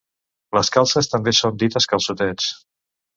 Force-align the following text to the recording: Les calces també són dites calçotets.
Les 0.57 0.71
calces 0.77 1.09
també 1.11 1.33
són 1.41 1.59
dites 1.65 1.87
calçotets. 1.91 2.49